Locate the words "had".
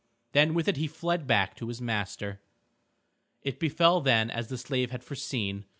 4.89-5.03